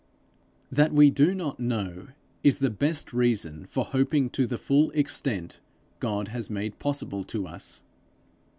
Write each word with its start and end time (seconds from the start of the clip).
That 0.71 0.91
we 0.91 1.11
do 1.11 1.35
not 1.35 1.59
know, 1.59 2.07
is 2.43 2.57
the 2.57 2.71
best 2.71 3.13
reason 3.13 3.67
for 3.67 3.85
hoping 3.85 4.31
to 4.31 4.47
the 4.47 4.57
full 4.57 4.89
extent 4.95 5.59
God 5.99 6.29
has 6.29 6.49
made 6.49 6.79
possible 6.79 7.23
to 7.25 7.45
us. 7.47 7.83